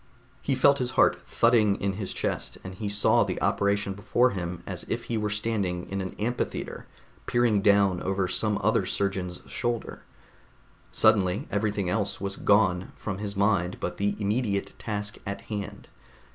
He 0.41 0.55
felt 0.55 0.79
his 0.79 0.89
heart 0.97 1.21
thudding 1.27 1.79
in 1.79 1.93
his 1.93 2.11
chest, 2.11 2.57
and 2.63 2.73
he 2.73 2.89
saw 2.89 3.23
the 3.23 3.39
operation 3.39 3.93
before 3.93 4.31
him 4.31 4.63
as 4.65 4.81
if 4.87 5.03
he 5.03 5.15
were 5.15 5.29
standing 5.29 5.87
in 5.91 6.01
an 6.01 6.15
amphitheater 6.17 6.87
peering 7.27 7.61
down 7.61 8.01
over 8.01 8.27
some 8.27 8.57
other 8.63 8.87
surgeon's 8.87 9.43
shoulder. 9.45 10.01
Suddenly 10.91 11.47
everything 11.51 11.87
else 11.87 12.19
was 12.19 12.35
gone 12.35 12.93
from 12.95 13.19
his 13.19 13.35
mind 13.35 13.77
but 13.79 13.97
the 13.97 14.15
immediate 14.19 14.73
task 14.79 15.19
at 15.27 15.41
hand. 15.53 15.87